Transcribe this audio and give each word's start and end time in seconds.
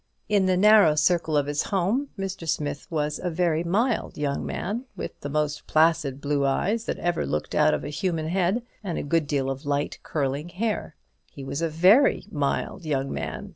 In 0.27 0.47
the 0.47 0.57
narrow 0.57 0.95
circle 0.95 1.37
of 1.37 1.45
his 1.45 1.61
home 1.61 2.09
Mr. 2.17 2.49
Smith 2.49 2.87
was 2.89 3.19
a 3.21 3.29
very 3.29 3.63
mild 3.63 4.17
young 4.17 4.43
man, 4.43 4.85
with 4.97 5.19
the 5.19 5.29
most 5.29 5.67
placid 5.67 6.19
blue 6.19 6.43
eyes 6.43 6.85
that 6.85 6.97
ever 6.97 7.23
looked 7.23 7.53
out 7.53 7.75
of 7.75 7.83
a 7.83 7.89
human 7.89 8.27
head, 8.27 8.63
and 8.83 8.97
a 8.97 9.03
good 9.03 9.27
deal 9.27 9.47
of 9.47 9.63
light 9.63 9.99
curling 10.01 10.49
hair. 10.49 10.95
He 11.31 11.43
was 11.43 11.61
a 11.61 11.69
very 11.69 12.25
mild 12.31 12.83
young 12.83 13.11
man. 13.13 13.49